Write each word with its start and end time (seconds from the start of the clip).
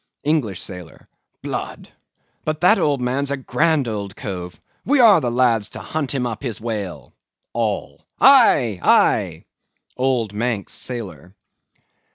ENGLISH 0.23 0.59
SAILOR. 0.63 1.05
Blood! 1.43 1.89
but 2.43 2.59
that 2.61 2.79
old 2.79 3.01
man's 3.01 3.29
a 3.29 3.37
grand 3.37 3.87
old 3.87 4.15
cove! 4.15 4.59
We 4.83 4.99
are 4.99 5.21
the 5.21 5.29
lads 5.29 5.69
to 5.69 5.79
hunt 5.79 6.11
him 6.11 6.25
up 6.25 6.41
his 6.41 6.59
whale! 6.59 7.13
ALL. 7.53 8.03
Aye! 8.19 8.79
aye! 8.81 9.45
OLD 9.97 10.33
MANX 10.33 10.73
SAILOR. 10.73 11.35